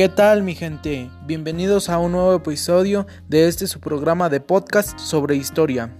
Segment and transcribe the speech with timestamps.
[0.00, 1.10] ¿Qué tal mi gente?
[1.26, 5.94] Bienvenidos a un nuevo episodio de este su programa de podcast sobre historia.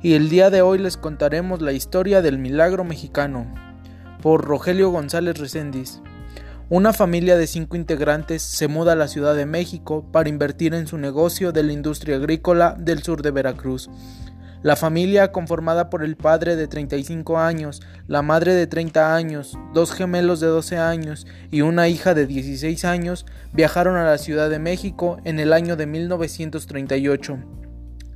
[0.00, 3.52] Y el día de hoy les contaremos la historia del milagro mexicano
[4.22, 6.00] por Rogelio González Reséndiz.
[6.70, 10.86] Una familia de cinco integrantes se muda a la Ciudad de México para invertir en
[10.86, 13.90] su negocio de la industria agrícola del sur de Veracruz
[14.64, 19.92] la familia, conformada por el padre de 35 años, la madre de 30 años, dos
[19.92, 24.58] gemelos de 12 años y una hija de 16 años, viajaron a la Ciudad de
[24.58, 27.38] México en el año de 1938,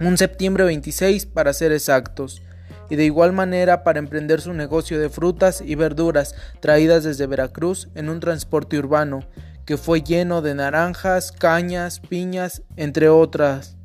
[0.00, 2.40] un septiembre 26 para ser exactos,
[2.88, 7.90] y de igual manera para emprender su negocio de frutas y verduras traídas desde Veracruz
[7.94, 9.20] en un transporte urbano,
[9.66, 13.77] que fue lleno de naranjas, cañas, piñas, entre otras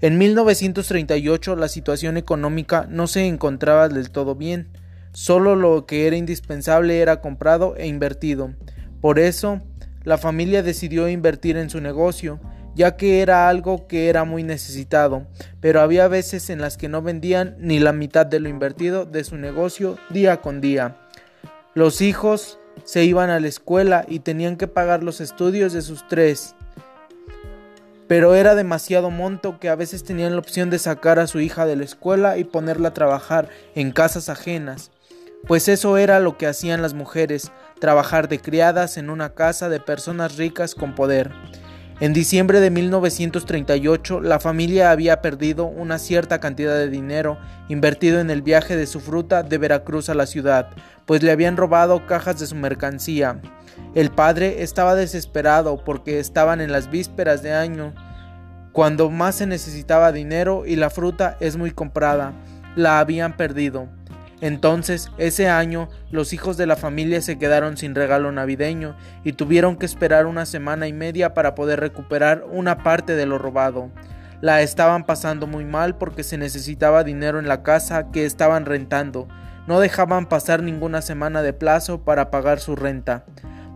[0.00, 4.68] en 1938 la situación económica no se encontraba del todo bien,
[5.12, 8.54] solo lo que era indispensable era comprado e invertido.
[9.00, 9.60] Por eso,
[10.04, 12.38] la familia decidió invertir en su negocio,
[12.76, 15.26] ya que era algo que era muy necesitado,
[15.60, 19.24] pero había veces en las que no vendían ni la mitad de lo invertido de
[19.24, 20.96] su negocio día con día.
[21.74, 26.06] Los hijos se iban a la escuela y tenían que pagar los estudios de sus
[26.06, 26.54] tres
[28.08, 31.66] pero era demasiado monto que a veces tenían la opción de sacar a su hija
[31.66, 34.90] de la escuela y ponerla a trabajar en casas ajenas,
[35.46, 39.78] pues eso era lo que hacían las mujeres, trabajar de criadas en una casa de
[39.78, 41.30] personas ricas con poder.
[42.00, 48.30] En diciembre de 1938 la familia había perdido una cierta cantidad de dinero invertido en
[48.30, 50.68] el viaje de su fruta de Veracruz a la ciudad,
[51.06, 53.40] pues le habían robado cajas de su mercancía.
[53.96, 57.92] El padre estaba desesperado porque estaban en las vísperas de año,
[58.70, 62.32] cuando más se necesitaba dinero y la fruta es muy comprada.
[62.76, 63.88] La habían perdido.
[64.40, 69.76] Entonces, ese año, los hijos de la familia se quedaron sin regalo navideño y tuvieron
[69.76, 73.90] que esperar una semana y media para poder recuperar una parte de lo robado.
[74.40, 79.26] La estaban pasando muy mal porque se necesitaba dinero en la casa que estaban rentando.
[79.66, 83.24] No dejaban pasar ninguna semana de plazo para pagar su renta.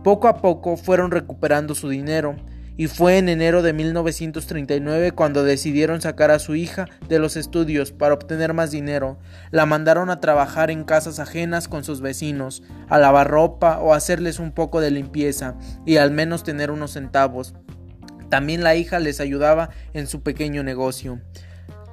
[0.03, 2.37] Poco a poco fueron recuperando su dinero
[2.75, 7.91] y fue en enero de 1939 cuando decidieron sacar a su hija de los estudios
[7.91, 9.19] para obtener más dinero.
[9.51, 14.39] La mandaron a trabajar en casas ajenas con sus vecinos, a lavar ropa o hacerles
[14.39, 17.53] un poco de limpieza y al menos tener unos centavos.
[18.29, 21.21] También la hija les ayudaba en su pequeño negocio.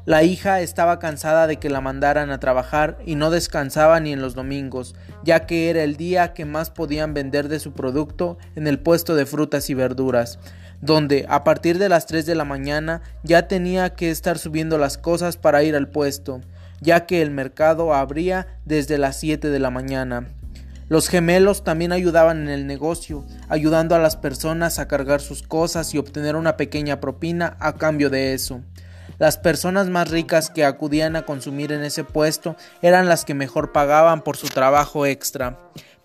[0.06, 4.22] La hija estaba cansada de que la mandaran a trabajar y no descansaba ni en
[4.22, 8.66] los domingos, ya que era el día que más podían vender de su producto en
[8.66, 10.39] el puesto de frutas y verduras,
[10.81, 14.97] donde a partir de las 3 de la mañana ya tenía que estar subiendo las
[14.97, 16.41] cosas para ir al puesto,
[16.81, 20.28] ya que el mercado abría desde las 7 de la mañana.
[20.89, 25.94] Los gemelos también ayudaban en el negocio, ayudando a las personas a cargar sus cosas
[25.94, 28.62] y obtener una pequeña propina a cambio de eso.
[29.20, 33.70] Las personas más ricas que acudían a consumir en ese puesto eran las que mejor
[33.70, 35.58] pagaban por su trabajo extra.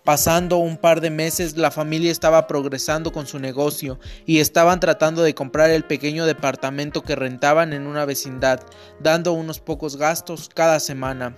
[0.04, 5.22] Pasando un par de meses, la familia estaba progresando con su negocio y estaban tratando
[5.22, 8.60] de comprar el pequeño departamento que rentaban en una vecindad,
[9.00, 11.34] dando unos pocos gastos cada semana.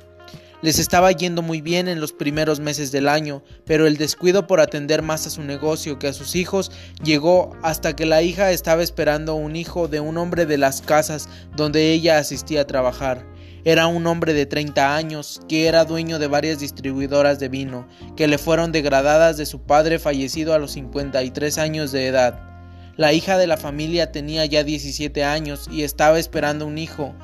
[0.61, 4.61] Les estaba yendo muy bien en los primeros meses del año, pero el descuido por
[4.61, 8.83] atender más a su negocio que a sus hijos llegó hasta que la hija estaba
[8.83, 13.25] esperando un hijo de un hombre de las casas donde ella asistía a trabajar.
[13.65, 17.87] Era un hombre de 30 años que era dueño de varias distribuidoras de vino,
[18.17, 22.49] que le fueron degradadas de su padre fallecido a los 53 años de edad.
[22.97, 27.15] La hija de la familia tenía ya 17 años y estaba esperando un hijo,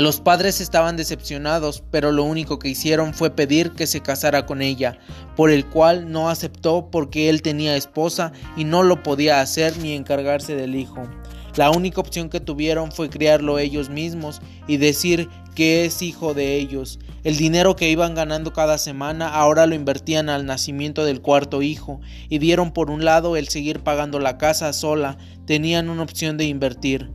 [0.00, 4.62] los padres estaban decepcionados, pero lo único que hicieron fue pedir que se casara con
[4.62, 4.98] ella,
[5.36, 9.92] por el cual no aceptó porque él tenía esposa y no lo podía hacer ni
[9.94, 11.08] encargarse del hijo.
[11.56, 16.56] La única opción que tuvieron fue criarlo ellos mismos y decir que es hijo de
[16.56, 17.00] ellos.
[17.24, 22.00] El dinero que iban ganando cada semana ahora lo invertían al nacimiento del cuarto hijo
[22.28, 26.44] y dieron por un lado el seguir pagando la casa sola, tenían una opción de
[26.44, 27.10] invertir.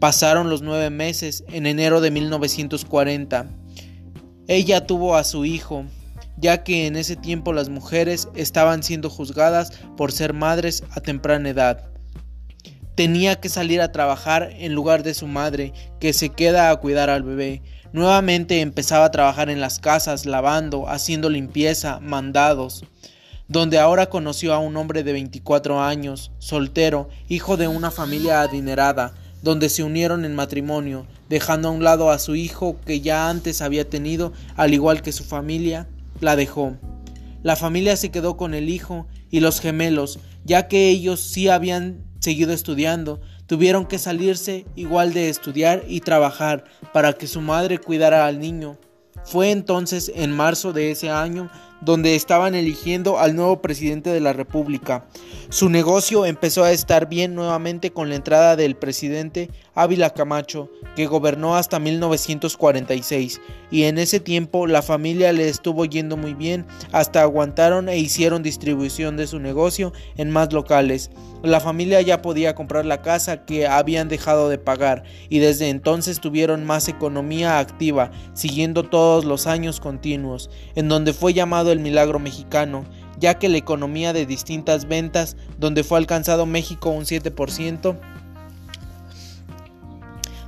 [0.00, 3.50] Pasaron los nueve meses en enero de 1940.
[4.48, 5.84] Ella tuvo a su hijo,
[6.38, 11.50] ya que en ese tiempo las mujeres estaban siendo juzgadas por ser madres a temprana
[11.50, 11.90] edad.
[12.94, 17.10] Tenía que salir a trabajar en lugar de su madre, que se queda a cuidar
[17.10, 17.62] al bebé.
[17.92, 22.84] Nuevamente empezaba a trabajar en las casas, lavando, haciendo limpieza, mandados
[23.50, 29.12] donde ahora conoció a un hombre de 24 años, soltero, hijo de una familia adinerada,
[29.42, 33.62] donde se unieron en matrimonio, dejando a un lado a su hijo que ya antes
[33.62, 35.88] había tenido, al igual que su familia,
[36.20, 36.76] la dejó.
[37.42, 42.04] La familia se quedó con el hijo y los gemelos, ya que ellos sí habían
[42.18, 48.26] seguido estudiando, tuvieron que salirse igual de estudiar y trabajar para que su madre cuidara
[48.26, 48.78] al niño.
[49.24, 51.50] Fue entonces en marzo de ese año
[51.80, 55.06] donde estaban eligiendo al nuevo presidente de la República.
[55.48, 61.06] Su negocio empezó a estar bien nuevamente con la entrada del presidente Ávila Camacho, que
[61.06, 63.40] gobernó hasta 1946,
[63.70, 68.42] y en ese tiempo la familia le estuvo yendo muy bien, hasta aguantaron e hicieron
[68.42, 71.10] distribución de su negocio en más locales.
[71.42, 76.20] La familia ya podía comprar la casa que habían dejado de pagar y desde entonces
[76.20, 82.18] tuvieron más economía activa, siguiendo todos los años continuos, en donde fue llamado el milagro
[82.18, 82.84] mexicano,
[83.18, 87.98] ya que la economía de distintas ventas, donde fue alcanzado México un 7%,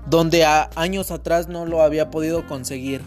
[0.07, 3.03] donde años atrás no lo había podido conseguir.